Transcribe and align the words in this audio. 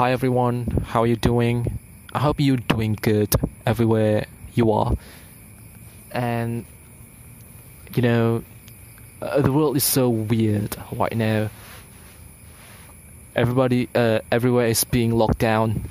Hi 0.00 0.12
everyone, 0.12 0.64
how 0.86 1.02
are 1.02 1.06
you 1.06 1.16
doing? 1.16 1.78
I 2.14 2.20
hope 2.20 2.40
you're 2.40 2.56
doing 2.56 2.96
good 3.02 3.34
everywhere 3.66 4.24
you 4.54 4.72
are. 4.72 4.94
And 6.10 6.64
you 7.94 8.00
know, 8.00 8.42
uh, 9.20 9.42
the 9.42 9.52
world 9.52 9.76
is 9.76 9.84
so 9.84 10.08
weird 10.08 10.74
right 10.92 11.14
now. 11.14 11.50
Everybody, 13.36 13.90
uh, 13.94 14.20
everywhere 14.32 14.68
is 14.68 14.84
being 14.84 15.10
locked 15.10 15.36
down. 15.36 15.84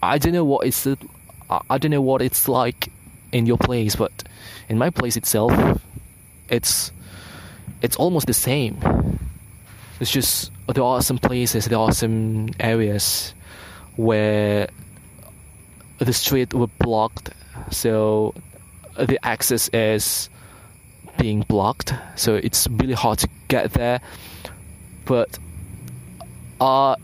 I 0.00 0.18
don't 0.18 0.32
know 0.32 0.44
what 0.44 0.64
it's. 0.64 0.86
I 0.86 1.78
don't 1.78 1.90
know 1.90 2.00
what 2.00 2.22
it's 2.22 2.46
like 2.46 2.92
in 3.32 3.44
your 3.44 3.58
place, 3.58 3.96
but 3.96 4.12
in 4.68 4.78
my 4.78 4.90
place 4.90 5.16
itself, 5.16 5.52
it's 6.48 6.92
it's 7.82 7.96
almost 7.96 8.28
the 8.28 8.34
same. 8.34 8.78
It's 10.02 10.10
just 10.10 10.50
there 10.66 10.82
are 10.82 11.00
some 11.00 11.18
places, 11.18 11.66
there 11.66 11.78
are 11.78 11.92
some 11.92 12.48
areas 12.58 13.34
where 13.94 14.68
the 15.98 16.12
street 16.12 16.52
were 16.52 16.66
blocked, 16.80 17.30
so 17.70 18.34
the 18.98 19.24
access 19.24 19.68
is 19.68 20.28
being 21.18 21.42
blocked, 21.42 21.94
so 22.16 22.34
it's 22.34 22.66
really 22.66 22.94
hard 22.94 23.20
to 23.20 23.28
get 23.46 23.74
there. 23.74 24.00
But 25.04 25.38
uh, 26.60 26.96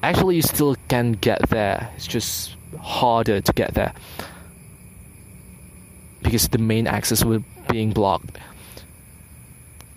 actually, 0.00 0.36
you 0.36 0.42
still 0.42 0.76
can 0.86 1.14
get 1.14 1.48
there. 1.48 1.90
It's 1.96 2.06
just 2.06 2.54
harder 2.80 3.40
to 3.40 3.52
get 3.52 3.74
there 3.74 3.92
because 6.22 6.46
the 6.50 6.58
main 6.58 6.86
access 6.86 7.24
were 7.24 7.42
being 7.68 7.90
blocked. 7.90 8.38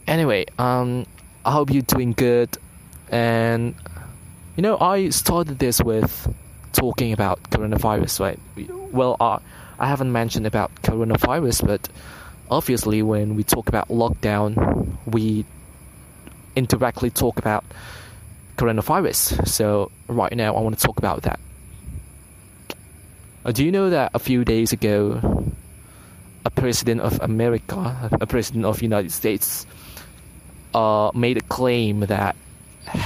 Anyway, 0.08 0.48
um, 0.58 1.06
I 1.46 1.52
hope 1.52 1.72
you're 1.72 1.82
doing 1.82 2.14
good. 2.14 2.50
And 3.12 3.76
you 4.56 4.62
know, 4.62 4.78
I 4.78 5.10
started 5.10 5.60
this 5.60 5.82
with 5.82 6.28
talking 6.74 7.14
about 7.14 7.42
coronavirus, 7.44 8.20
right? 8.20 8.40
Well, 8.92 9.16
uh, 9.20 9.40
I 9.80 9.88
haven't 9.88 10.12
mentioned 10.12 10.46
about 10.46 10.76
coronavirus, 10.82 11.66
but 11.66 11.88
obviously, 12.52 13.02
when 13.02 13.36
we 13.36 13.44
talk 13.44 13.70
about 13.70 13.88
lockdown, 13.88 14.98
we 15.06 15.46
indirectly 16.56 17.10
talk 17.10 17.40
about 17.40 17.64
coronavirus. 18.58 19.48
So, 19.48 19.92
right 20.08 20.36
now, 20.36 20.56
I 20.56 20.60
want 20.60 20.78
to 20.78 20.86
talk 20.86 20.98
about 20.98 21.22
that. 21.22 21.40
Uh, 23.46 23.52
do 23.54 23.64
you 23.64 23.72
know 23.72 23.90
that 23.90 24.12
a 24.14 24.20
few 24.20 24.44
days 24.44 24.74
ago, 24.74 25.54
a 26.44 26.50
president 26.50 27.00
of 27.02 27.22
America, 27.22 28.10
a 28.20 28.28
president 28.28 28.66
of 28.66 28.82
United 28.82 29.12
States, 29.12 29.66
uh, 30.74 31.12
made 31.14 31.38
a 31.38 31.42
claim 31.42 32.02
that 32.02 32.36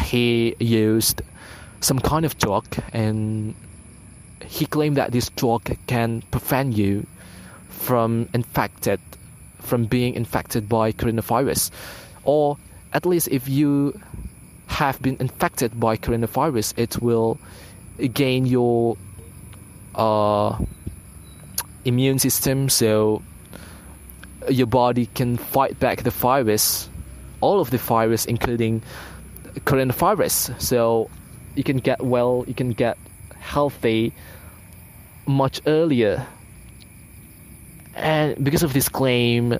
he 0.05 0.55
used 0.59 1.21
some 1.79 1.99
kind 1.99 2.25
of 2.25 2.37
drug 2.37 2.65
and 2.93 3.55
he 4.45 4.65
claimed 4.65 4.97
that 4.97 5.11
this 5.11 5.29
drug 5.29 5.63
can 5.87 6.21
prevent 6.31 6.75
you 6.75 7.05
from 7.69 8.29
infected 8.33 8.99
from 9.59 9.85
being 9.85 10.13
infected 10.13 10.67
by 10.67 10.91
coronavirus. 10.91 11.71
Or 12.23 12.57
at 12.91 13.05
least 13.05 13.29
if 13.29 13.47
you 13.47 13.99
have 14.67 15.01
been 15.01 15.17
infected 15.19 15.79
by 15.79 15.97
coronavirus 15.97 16.77
it 16.77 17.01
will 17.01 17.37
gain 18.13 18.45
your 18.45 18.97
uh, 19.95 20.57
immune 21.85 22.19
system 22.19 22.69
so 22.69 23.21
your 24.49 24.67
body 24.67 25.05
can 25.07 25.37
fight 25.37 25.79
back 25.79 26.03
the 26.03 26.09
virus 26.09 26.89
all 27.43 27.59
of 27.59 27.69
the 27.69 27.77
virus, 27.77 28.25
including 28.25 28.81
coronavirus. 29.69 30.59
So 30.61 31.09
you 31.55 31.63
can 31.63 31.77
get 31.77 32.01
well, 32.01 32.45
you 32.47 32.55
can 32.55 32.71
get 32.71 32.97
healthy 33.39 34.13
much 35.27 35.61
earlier. 35.67 36.25
And 37.95 38.43
because 38.43 38.63
of 38.63 38.73
this 38.73 38.89
claim, 38.89 39.59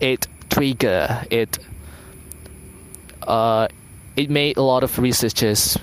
it 0.00 0.26
trigger 0.50 1.24
it 1.30 1.58
uh, 3.26 3.68
it 4.16 4.30
made 4.30 4.56
a 4.56 4.62
lot 4.62 4.82
of 4.82 4.98
researchers 4.98 5.76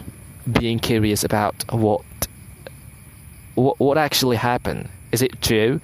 being 0.59 0.79
curious 0.79 1.23
about 1.23 1.55
what 1.71 2.01
what, 3.55 3.79
what 3.79 3.97
actually 3.97 4.37
happened. 4.37 4.89
Is 5.11 5.21
it 5.21 5.41
true? 5.41 5.79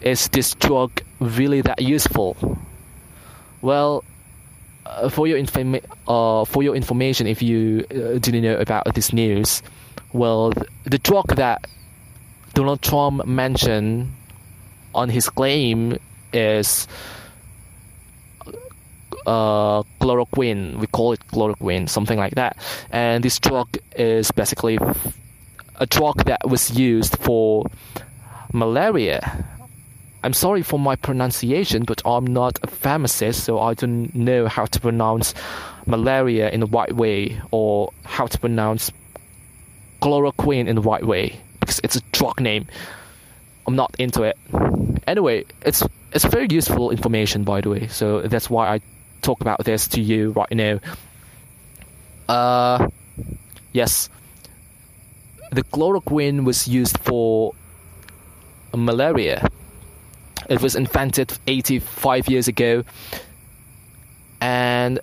Is 0.00 0.28
this 0.28 0.54
drug 0.54 0.90
really 1.20 1.60
that 1.60 1.82
useful? 1.82 2.36
Well, 3.60 4.04
for 5.10 5.26
your 5.26 5.38
informa- 5.38 5.84
uh, 6.06 6.44
for 6.44 6.62
your 6.62 6.74
information, 6.74 7.26
if 7.26 7.42
you 7.42 7.84
uh, 7.90 8.18
didn't 8.18 8.42
know 8.42 8.56
about 8.58 8.94
this 8.94 9.12
news, 9.12 9.62
well, 10.12 10.52
the 10.84 10.98
drug 10.98 11.36
that 11.36 11.66
Donald 12.54 12.82
Trump 12.82 13.26
mentioned 13.26 14.12
on 14.94 15.08
his 15.08 15.28
claim 15.28 15.98
is 16.32 16.88
uh, 19.26 19.82
chloroquine. 20.00 20.76
We 20.78 20.86
call 20.86 21.12
it 21.12 21.20
chloroquine, 21.28 21.88
something 21.88 22.18
like 22.18 22.34
that. 22.34 22.56
And 22.90 23.22
this 23.22 23.38
drug 23.38 23.68
is 23.96 24.30
basically 24.32 24.78
a 25.76 25.86
drug 25.86 26.24
that 26.24 26.48
was 26.48 26.70
used 26.78 27.16
for 27.18 27.66
malaria 28.52 29.20
I'm 30.24 30.32
sorry 30.32 30.62
for 30.62 30.78
my 30.78 30.96
pronunciation, 30.96 31.84
but 31.84 32.02
I'm 32.04 32.26
not 32.26 32.58
a 32.62 32.66
pharmacist, 32.66 33.44
so 33.44 33.60
I 33.60 33.74
don't 33.74 34.12
know 34.14 34.48
how 34.48 34.66
to 34.66 34.80
pronounce 34.80 35.32
malaria 35.86 36.50
in 36.50 36.60
the 36.60 36.66
right 36.66 36.92
way 36.92 37.40
or 37.50 37.92
how 38.04 38.26
to 38.26 38.38
pronounce 38.38 38.90
chloroquine 40.02 40.66
in 40.66 40.76
the 40.76 40.82
right 40.82 41.04
way 41.04 41.38
because 41.60 41.80
it's 41.84 41.96
a 41.96 42.00
drug 42.12 42.40
name. 42.40 42.66
I'm 43.66 43.76
not 43.76 43.94
into 43.98 44.22
it. 44.24 44.36
Anyway, 45.06 45.44
it's 45.62 45.82
it's 46.12 46.24
very 46.24 46.48
useful 46.50 46.90
information, 46.90 47.44
by 47.44 47.60
the 47.60 47.70
way. 47.70 47.86
So 47.86 48.22
that's 48.22 48.50
why 48.50 48.74
I 48.74 48.80
talk 49.22 49.40
about 49.40 49.64
this 49.64 49.86
to 49.88 50.00
you 50.00 50.32
right 50.32 50.50
now. 50.50 50.80
Uh, 52.28 52.88
yes, 53.72 54.08
the 55.52 55.62
chloroquine 55.62 56.44
was 56.44 56.66
used 56.66 56.98
for 56.98 57.54
malaria 58.74 59.48
it 60.48 60.60
was 60.62 60.76
invented 60.76 61.38
85 61.46 62.28
years 62.28 62.48
ago, 62.48 62.84
and 64.40 65.00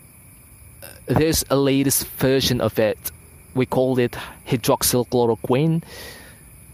there's 1.07 1.43
a 1.49 1.55
latest 1.55 2.07
version 2.07 2.61
of 2.61 2.79
it. 2.79 3.11
We 3.53 3.65
called 3.65 3.99
it 3.99 4.17
hydroxychloroquine. 4.47 5.83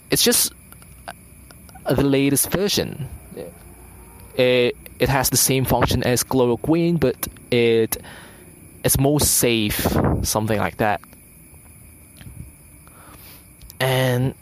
It's 0.09 0.23
just 0.23 0.53
the 1.87 2.03
latest 2.03 2.51
version. 2.51 3.07
It, 4.35 4.75
it 4.99 5.09
has 5.09 5.29
the 5.29 5.37
same 5.37 5.65
function 5.65 6.03
as 6.03 6.23
chloroquine, 6.23 6.99
but 6.99 7.27
it 7.51 7.97
it's 8.83 8.99
more 8.99 9.19
safe, 9.19 9.85
something 10.23 10.57
like 10.57 10.77
that. 10.77 11.01
And 13.79 14.33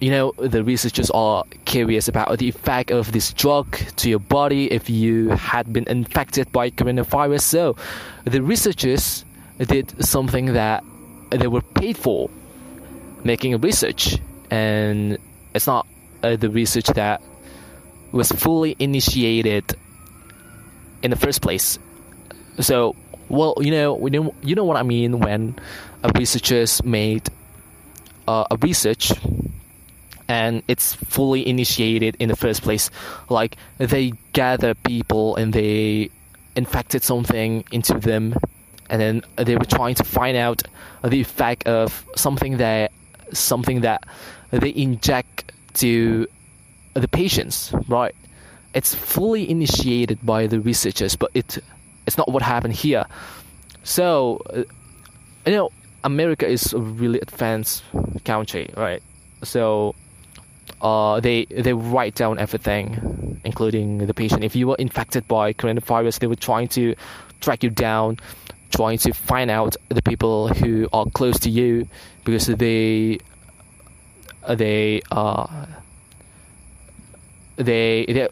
you 0.00 0.10
know, 0.10 0.32
the 0.38 0.64
researchers 0.64 1.10
are 1.10 1.44
curious 1.66 2.08
about 2.08 2.38
the 2.38 2.48
effect 2.48 2.90
of 2.90 3.12
this 3.12 3.32
drug 3.34 3.76
to 3.96 4.08
your 4.08 4.18
body 4.18 4.72
if 4.72 4.88
you 4.88 5.28
had 5.28 5.70
been 5.72 5.86
infected 5.88 6.50
by 6.50 6.70
coronavirus. 6.70 7.42
So, 7.42 7.76
the 8.24 8.42
researchers 8.42 9.24
did 9.58 10.02
something 10.04 10.54
that 10.54 10.82
they 11.30 11.46
were 11.46 11.60
paid 11.60 11.98
for, 11.98 12.30
making 13.24 13.52
a 13.52 13.58
research, 13.58 14.16
and 14.50 15.18
it's 15.54 15.66
not 15.66 15.86
uh, 16.22 16.36
the 16.36 16.48
research 16.48 16.86
that 16.86 17.20
was 18.10 18.32
fully 18.32 18.76
initiated 18.78 19.76
in 21.02 21.10
the 21.10 21.16
first 21.16 21.42
place. 21.42 21.78
So, 22.58 22.96
well, 23.28 23.54
you 23.60 23.70
know, 23.70 24.32
you 24.42 24.54
know 24.54 24.64
what 24.64 24.76
I 24.78 24.82
mean 24.82 25.20
when 25.20 25.56
researchers 26.14 26.82
made 26.82 27.28
uh, 28.26 28.44
a 28.50 28.56
research 28.56 29.12
and 30.30 30.62
it's 30.68 30.94
fully 30.94 31.46
initiated 31.46 32.14
in 32.20 32.28
the 32.28 32.36
first 32.36 32.62
place. 32.62 32.88
Like 33.28 33.56
they 33.78 34.12
gather 34.32 34.74
people 34.74 35.34
and 35.34 35.52
they 35.52 36.10
infected 36.54 37.02
something 37.02 37.64
into 37.72 37.94
them, 37.94 38.36
and 38.88 39.00
then 39.02 39.22
they 39.34 39.56
were 39.56 39.64
trying 39.64 39.96
to 39.96 40.04
find 40.04 40.36
out 40.36 40.62
the 41.02 41.20
effect 41.20 41.66
of 41.66 42.06
something 42.14 42.58
that 42.58 42.92
something 43.32 43.80
that 43.80 44.04
they 44.50 44.72
inject 44.72 45.52
to 45.74 46.28
the 46.94 47.08
patients. 47.08 47.74
Right? 47.88 48.14
It's 48.72 48.94
fully 48.94 49.50
initiated 49.50 50.24
by 50.24 50.46
the 50.46 50.60
researchers, 50.60 51.16
but 51.16 51.32
it 51.34 51.58
it's 52.06 52.16
not 52.16 52.28
what 52.30 52.42
happened 52.42 52.74
here. 52.74 53.04
So, 53.82 54.42
uh, 54.54 54.62
you 55.44 55.56
know, 55.58 55.70
America 56.04 56.46
is 56.46 56.72
a 56.72 56.78
really 56.78 57.18
advanced 57.18 57.82
country, 58.24 58.70
right? 58.76 59.02
So 59.42 59.96
uh, 60.80 61.20
they 61.20 61.44
they 61.46 61.72
write 61.72 62.14
down 62.14 62.38
everything, 62.38 63.40
including 63.44 63.98
the 63.98 64.14
patient. 64.14 64.44
If 64.44 64.56
you 64.56 64.66
were 64.68 64.76
infected 64.76 65.26
by 65.28 65.52
coronavirus, 65.52 66.18
they 66.20 66.26
were 66.26 66.36
trying 66.36 66.68
to 66.68 66.94
track 67.40 67.62
you 67.62 67.70
down, 67.70 68.18
trying 68.70 68.98
to 68.98 69.12
find 69.12 69.50
out 69.50 69.76
the 69.88 70.02
people 70.02 70.48
who 70.48 70.88
are 70.92 71.06
close 71.06 71.38
to 71.40 71.50
you 71.50 71.88
because 72.24 72.46
they 72.46 73.18
they 74.48 75.02
uh 75.10 75.66
they 77.56 78.06
they 78.06 78.28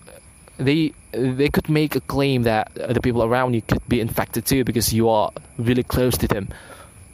they 0.59 0.93
they 1.13 1.49
could 1.49 1.69
make 1.69 1.97
a 1.97 2.01
claim 2.01 2.43
that 2.43 2.73
the 2.75 3.01
people 3.01 3.23
around 3.23 3.55
you 3.55 3.63
could 3.63 3.87
be 3.89 4.01
infected 4.01 4.45
too 4.47 4.65
because 4.65 4.93
you 4.93 5.09
are 5.09 5.31
really 5.59 5.83
close 5.83 6.17
to 6.17 6.27
them 6.27 6.49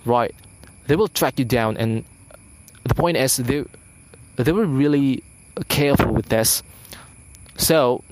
right 0.05 0.35
they 0.87 0.97
will 0.97 1.09
track 1.09 1.39
you 1.39 1.45
down 1.45 1.77
and 1.77 2.05
the 2.85 2.95
point 2.95 3.17
is 3.17 3.37
they 3.37 3.65
they 4.37 4.53
were 4.53 4.67
really 4.67 5.23
careful 5.69 6.13
with 6.13 6.29
this. 6.29 6.63
So 7.57 8.03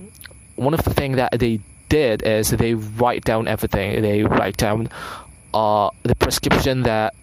one 0.56 0.74
of 0.74 0.84
the 0.84 0.94
things 0.94 1.16
that 1.16 1.38
they 1.38 1.60
did 1.88 2.22
is 2.22 2.50
they 2.50 2.74
write 2.74 3.24
down 3.24 3.48
everything. 3.48 4.02
They 4.02 4.22
write 4.22 4.56
down 4.56 4.88
uh, 5.52 5.90
the 6.02 6.14
prescription 6.14 6.82
that 6.82 7.14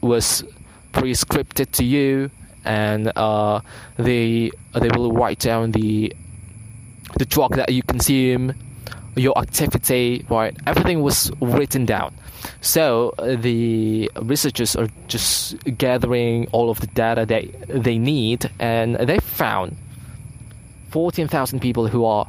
was 0.00 0.44
prescripted 0.92 1.72
to 1.72 1.84
you 1.84 2.30
and 2.64 3.12
uh, 3.16 3.60
they 3.96 4.50
they 4.72 4.88
will 4.96 5.12
write 5.12 5.38
down 5.38 5.72
the 5.72 6.14
the 7.18 7.24
drug 7.24 7.56
that 7.56 7.70
you 7.70 7.82
consume, 7.82 8.54
your 9.16 9.38
activity, 9.38 10.24
right? 10.28 10.56
Everything 10.66 11.02
was 11.02 11.30
written 11.40 11.86
down. 11.86 12.14
So 12.60 13.14
uh, 13.18 13.36
the 13.36 14.10
researchers 14.20 14.76
are 14.76 14.88
just 15.06 15.56
gathering 15.78 16.48
all 16.52 16.70
of 16.70 16.80
the 16.80 16.86
data 16.88 17.24
that 17.26 17.44
they 17.68 17.98
need, 17.98 18.50
and 18.58 18.96
they 18.96 19.18
found 19.18 19.76
14,000 20.90 21.60
people 21.60 21.88
who 21.88 22.04
are 22.04 22.26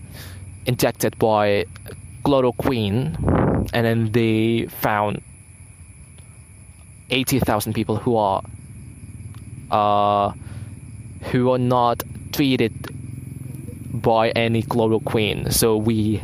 injected 0.65 1.17
by 1.19 1.65
chloroquine, 2.23 3.15
and 3.73 3.85
then 3.85 4.11
they 4.11 4.67
found 4.67 5.21
80,000 7.09 7.73
people 7.73 7.97
who 7.97 8.15
are 8.15 8.41
uh, 9.71 10.31
who 11.31 11.51
are 11.51 11.57
not 11.57 12.03
treated 12.31 12.73
by 14.01 14.29
any 14.29 14.61
chloroquine. 14.61 15.51
So 15.51 15.77
we 15.77 16.21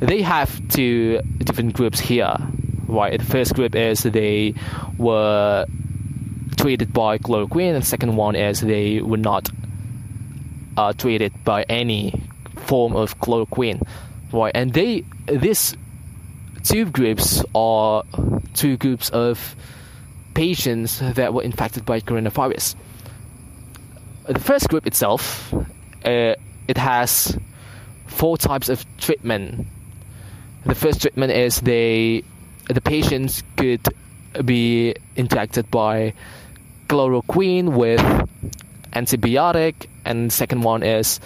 they 0.00 0.22
have 0.22 0.68
two 0.68 1.20
different 1.38 1.74
groups 1.74 2.00
here. 2.00 2.36
Right, 2.86 3.16
the 3.18 3.24
first 3.24 3.54
group 3.54 3.76
is 3.76 4.02
they 4.02 4.54
were 4.98 5.64
treated 6.56 6.92
by 6.92 7.18
chloroquine, 7.18 7.74
and 7.74 7.82
the 7.82 7.86
second 7.86 8.16
one 8.16 8.34
is 8.34 8.60
they 8.60 9.00
were 9.00 9.16
not 9.16 9.48
uh, 10.76 10.92
treated 10.92 11.32
by 11.44 11.62
any 11.64 12.20
form 12.56 12.96
of 12.96 13.18
chloroquine. 13.20 13.86
Right, 14.32 14.52
and 14.54 14.72
they 14.72 15.04
these 15.26 15.76
two 16.64 16.86
groups 16.86 17.44
are 17.54 18.02
two 18.54 18.76
groups 18.76 19.10
of 19.10 19.54
patients 20.34 20.98
that 21.00 21.32
were 21.32 21.42
infected 21.42 21.84
by 21.84 22.00
coronavirus. 22.00 22.74
The 24.26 24.40
first 24.40 24.68
group 24.68 24.86
itself, 24.86 25.52
uh, 26.04 26.34
it 26.68 26.76
has 26.76 27.38
four 28.06 28.36
types 28.36 28.68
of 28.68 28.84
treatment. 28.98 29.66
The 30.64 30.74
first 30.74 31.00
treatment 31.00 31.32
is 31.32 31.60
they, 31.60 32.22
the 32.68 32.80
patients 32.80 33.42
could 33.56 33.80
be 34.44 34.94
injected 35.16 35.70
by 35.70 36.14
chloroquine 36.88 37.72
with 37.72 38.00
antibiotic, 38.92 39.86
and 40.04 40.32
second 40.32 40.62
one 40.62 40.82
is 40.82 41.20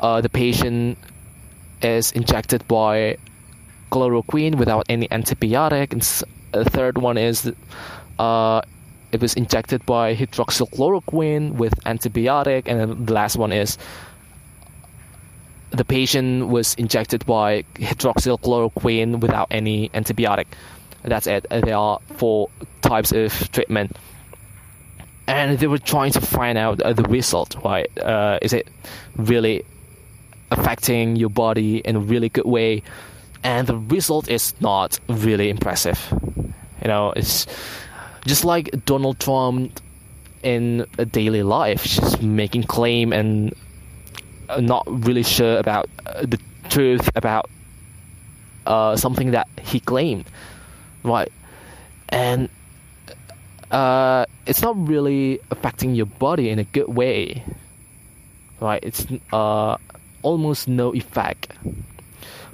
uh, 0.00 0.20
the 0.20 0.28
patient 0.28 0.98
is 1.82 2.12
injected 2.12 2.66
by 2.68 3.16
chloroquine 3.90 4.56
without 4.56 4.84
any 4.88 5.08
antibiotic, 5.08 5.92
and 5.92 6.02
the 6.52 6.68
third 6.68 6.98
one 6.98 7.16
is 7.16 7.50
uh, 8.18 8.60
it 9.12 9.20
was 9.20 9.34
injected 9.34 9.86
by 9.86 10.14
hydroxychloroquine 10.14 11.52
with 11.52 11.74
antibiotic, 11.84 12.64
and 12.66 13.06
the 13.06 13.12
last 13.12 13.36
one 13.36 13.52
is 13.52 13.78
the 15.70 15.84
patient 15.84 16.48
was 16.48 16.74
injected 16.74 17.26
by 17.26 17.64
hydroxychloroquine 17.74 19.20
without 19.20 19.48
any 19.50 19.88
antibiotic. 19.90 20.46
That's 21.02 21.26
it. 21.26 21.46
There 21.50 21.76
are 21.76 22.00
four 22.16 22.50
types 22.82 23.12
of 23.12 23.32
treatment, 23.52 23.96
and 25.26 25.58
they 25.58 25.66
were 25.66 25.78
trying 25.78 26.12
to 26.12 26.20
find 26.20 26.58
out 26.58 26.80
uh, 26.82 26.92
the 26.92 27.04
result. 27.04 27.56
Right? 27.64 27.86
Uh, 27.98 28.38
is 28.42 28.52
it 28.52 28.68
really 29.16 29.64
affecting 30.50 31.16
your 31.16 31.30
body 31.30 31.78
in 31.78 31.96
a 31.96 32.00
really 32.00 32.28
good 32.28 32.46
way? 32.46 32.82
And 33.42 33.66
the 33.66 33.76
result 33.76 34.28
is 34.28 34.54
not 34.60 34.98
really 35.08 35.50
impressive. 35.50 36.00
You 36.82 36.88
know, 36.88 37.12
it's 37.14 37.46
just 38.26 38.44
like 38.44 38.84
Donald 38.84 39.20
Trump 39.20 39.80
in 40.42 40.86
a 40.98 41.04
daily 41.04 41.42
life, 41.42 41.84
just 41.84 42.22
making 42.22 42.64
claim 42.64 43.12
and 43.12 43.54
not 44.60 44.84
really 44.86 45.22
sure 45.22 45.58
about 45.58 45.88
uh, 46.06 46.22
the 46.22 46.38
truth 46.68 47.08
about 47.14 47.48
uh, 48.66 48.96
something 48.96 49.32
that 49.32 49.48
he 49.62 49.80
claimed, 49.80 50.24
right? 51.02 51.30
And 52.08 52.48
uh, 53.70 54.26
it's 54.46 54.62
not 54.62 54.76
really 54.88 55.40
affecting 55.50 55.94
your 55.94 56.06
body 56.06 56.50
in 56.50 56.58
a 56.58 56.64
good 56.64 56.88
way, 56.88 57.42
right? 58.60 58.82
It's 58.82 59.06
uh, 59.32 59.76
almost 60.22 60.68
no 60.68 60.94
effect, 60.94 61.52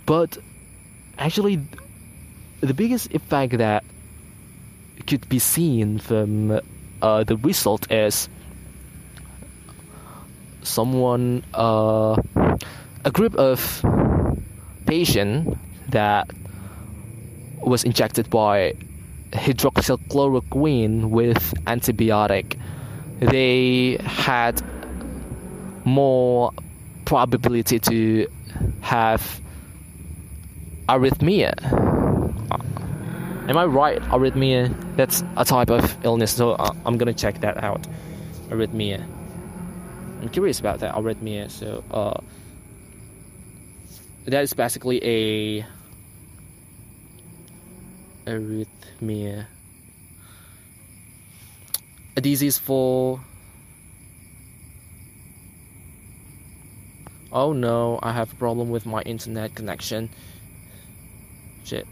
but 0.07 0.39
actually, 1.19 1.61
the 2.61 2.75
biggest 2.75 3.13
effect 3.15 3.59
that 3.59 3.85
could 5.07 5.29
be 5.29 5.39
seen 5.39 5.99
from 5.99 6.61
uh, 7.03 7.25
the 7.25 7.37
result 7.37 7.91
is 7.91 8.29
someone, 10.63 11.45
uh, 11.55 12.17
a 13.05 13.11
group 13.11 13.35
of 13.37 13.85
patient 14.87 15.59
that 15.91 16.29
was 17.61 17.85
injected 17.85 18.29
by 18.31 18.75
hydroxychloroquine 19.33 21.11
with 21.11 21.55
antibiotic, 21.67 22.59
they 23.21 23.99
had 24.05 24.61
more 25.85 26.53
probability 27.05 27.79
to 27.79 28.27
have 28.81 29.41
arrhythmia 30.89 31.55
Am 33.49 33.57
I 33.57 33.65
right? 33.65 34.01
Arrhythmia. 34.03 34.73
That's 34.97 35.25
a 35.37 35.45
type 35.45 35.69
of 35.69 35.97
illness, 36.05 36.33
so 36.33 36.53
uh, 36.53 36.73
I'm 36.87 36.97
gonna 36.97 37.13
check 37.13 37.41
that 37.41 37.63
out. 37.63 37.87
Arrhythmia. 38.51 39.05
I'm 40.23 40.29
curious 40.29 40.61
about 40.61 40.79
that 40.81 40.95
arrhythmia. 40.95 41.51
So 41.51 41.83
uh, 41.91 42.21
that 44.25 44.45
is 44.45 44.53
basically 44.55 45.03
a 45.03 45.67
arrhythmia, 48.31 49.47
a 52.17 52.21
disease 52.21 52.57
for. 52.57 53.21
Oh 57.33 57.53
no, 57.53 57.99
I 58.01 58.13
have 58.13 58.33
a 58.33 58.37
problem 58.37 58.71
with 58.71 58.87
my 58.87 59.03
internet 59.03 59.57
connection. 59.57 60.09
Shit. 61.65 61.87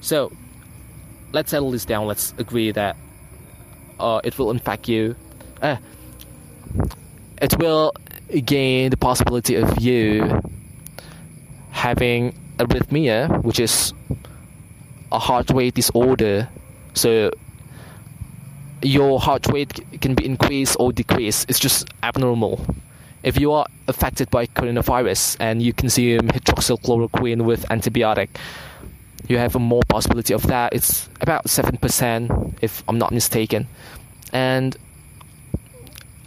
So, 0.00 0.32
let's 1.32 1.50
settle 1.50 1.70
this 1.70 1.84
down. 1.84 2.06
Let's 2.06 2.32
agree 2.38 2.72
that 2.72 2.96
uh, 4.00 4.20
it 4.24 4.38
will 4.38 4.50
infect 4.50 4.88
you. 4.88 5.14
Uh, 5.60 5.76
it 7.40 7.58
will 7.58 7.92
gain 8.44 8.90
the 8.90 8.96
possibility 8.96 9.54
of 9.56 9.80
you 9.80 10.40
having 11.70 12.34
arrhythmia, 12.58 13.42
which 13.44 13.60
is 13.60 13.92
a 15.12 15.18
heart 15.18 15.50
rate 15.50 15.74
disorder. 15.74 16.48
So 16.94 17.30
your 18.82 19.20
heart 19.20 19.46
rate 19.46 19.80
can 20.00 20.14
be 20.14 20.24
increased 20.24 20.76
or 20.78 20.92
decreased. 20.92 21.48
It's 21.48 21.58
just 21.58 21.86
abnormal. 22.02 22.64
If 23.22 23.38
you 23.38 23.52
are 23.52 23.66
affected 23.88 24.30
by 24.30 24.46
coronavirus 24.46 25.36
and 25.40 25.60
you 25.62 25.72
consume 25.72 26.28
hydroxychloroquine 26.28 27.42
with 27.42 27.66
antibiotic, 27.68 28.28
you 29.28 29.38
have 29.38 29.56
a 29.56 29.58
more 29.58 29.82
possibility 29.88 30.32
of 30.34 30.46
that. 30.46 30.72
It's 30.72 31.08
about 31.20 31.46
7%, 31.46 32.54
if 32.62 32.82
I'm 32.88 32.98
not 32.98 33.12
mistaken. 33.12 33.66
And 34.32 34.76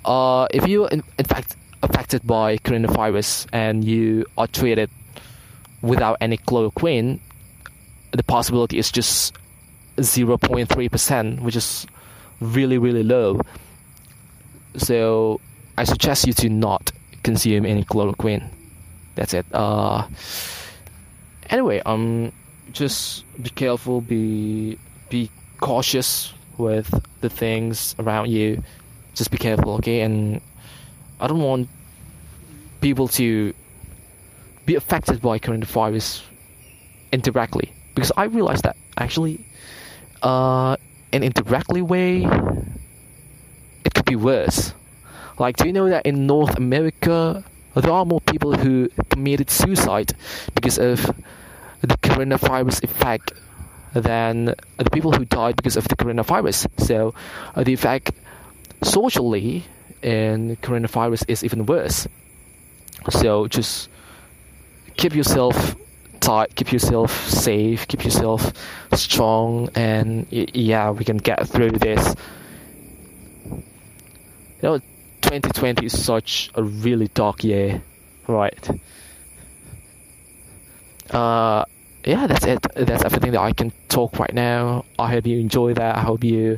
uh, 0.05 0.48
if 0.51 0.67
you 0.67 0.88
in, 0.88 1.03
in 1.17 1.25
fact 1.25 1.55
affected 1.84 2.25
by 2.25 2.58
coronavirus 2.58 3.48
and 3.51 3.84
you 3.84 4.25
are 4.38 4.48
treated 4.48 4.89
without 5.81 6.17
any 6.22 6.38
chloroquine, 6.38 7.20
the 8.12 8.24
possibility 8.24 8.77
is 8.77 8.91
just 8.91 9.34
0.3%, 9.98 11.41
which 11.41 11.55
is 11.55 11.88
really, 12.39 12.77
really 12.77 13.03
low. 13.03 13.41
So 14.75 15.41
I 15.77 15.84
suggest 15.86 16.27
you 16.27 16.34
to 16.34 16.50
not 16.50 16.91
consume 17.24 17.65
any 17.65 17.84
chloroquine. 17.84 18.50
That's 19.15 19.34
it. 19.34 19.46
Uh, 19.53 20.08
anyway, 21.50 21.81
um, 21.86 22.31
just 22.72 23.25
be 23.41 23.50
careful, 23.50 24.01
be 24.01 24.77
be 25.10 25.29
cautious 25.60 26.34
with 26.58 26.88
the 27.20 27.29
things 27.29 27.96
around 28.00 28.29
you. 28.29 28.63
Just 29.15 29.32
be 29.32 29.38
careful, 29.38 29.74
okay? 29.75 30.01
And 30.01 30.41
I 31.20 31.27
don't 31.27 31.41
want 31.41 31.70
people 32.82 33.08
to 33.10 33.53
be 34.65 34.75
affected 34.75 35.22
by 35.22 35.39
coronavirus 35.39 36.24
indirectly 37.12 37.74
because 37.94 38.12
I 38.15 38.25
realized 38.25 38.63
that 38.63 38.77
actually, 38.98 39.46
uh, 40.24 40.77
in 41.12 41.24
indirectly 41.24 41.82
way, 41.82 42.24
it 43.86 43.94
could 43.94 44.06
be 44.06 44.15
worse. 44.15 44.74
Like, 45.39 45.58
do 45.58 45.65
you 45.65 45.74
know 45.74 45.89
that 45.89 46.06
in 46.06 46.27
North 46.27 46.58
America 46.58 47.44
there 47.75 47.91
are 47.91 48.06
more 48.06 48.22
people 48.22 48.53
who 48.53 48.89
committed 49.10 49.50
suicide 49.50 50.13
because 50.56 50.77
of 50.77 51.06
the 51.82 51.98
coronavirus 52.03 52.84
effect 52.84 53.32
than 53.94 54.46
the 54.77 54.89
people 54.91 55.12
who 55.12 55.25
died 55.25 55.56
because 55.56 55.77
of 55.77 55.88
the 55.88 55.96
coronavirus. 55.96 56.68
So 56.80 57.13
uh, 57.56 57.63
the 57.63 57.74
effect 57.74 58.12
socially 58.84 59.64
and 60.04 60.60
coronavirus 60.62 61.26
is 61.28 61.44
even 61.44 61.66
worse. 61.66 62.08
So 63.10 63.48
just 63.48 63.90
keep 64.98 65.16
yourself 65.16 65.76
tight, 66.20 66.56
keep 66.56 66.72
yourself 66.72 67.28
safe, 67.28 67.88
keep 67.88 68.04
yourself 68.04 68.54
strong, 68.94 69.70
and 69.76 70.28
yeah, 70.32 70.92
we 70.92 71.04
can 71.04 71.18
get 71.18 71.48
through 71.48 71.72
this. 71.72 72.16
You 73.50 73.64
know, 74.62 74.80
2020 75.22 75.86
is 75.86 76.04
such 76.04 76.52
a 76.56 76.64
really 76.64 77.08
dark 77.08 77.44
year, 77.44 77.82
right? 78.28 78.70
Uh, 81.10 81.66
yeah, 82.06 82.28
that's 82.28 82.46
it. 82.46 82.66
That's 82.76 83.04
everything 83.04 83.32
that 83.32 83.42
I 83.42 83.52
can 83.54 83.72
talk 83.90 84.18
right 84.20 84.34
now. 84.34 84.86
I 84.98 85.10
hope 85.12 85.26
you 85.26 85.40
enjoy 85.40 85.74
that. 85.74 85.96
I 85.98 86.02
hope 86.02 86.24
you 86.24 86.58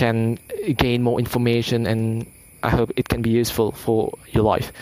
can 0.00 0.38
gain 0.76 1.02
more 1.02 1.18
information, 1.20 1.86
and 1.86 2.26
I 2.62 2.70
hope 2.70 2.90
it 2.96 3.08
can 3.08 3.20
be 3.20 3.30
useful 3.30 3.72
for 3.72 4.16
your 4.32 4.44
life. 4.44 4.72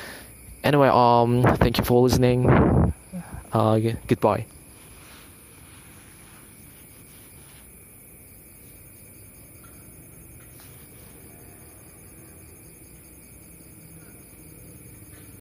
Anyway, 0.63 0.89
um, 0.89 1.43
thank 1.59 1.79
you 1.79 1.85
for 1.85 2.03
listening. 2.07 2.47
Uh, 3.53 3.79
goodbye. 4.07 4.47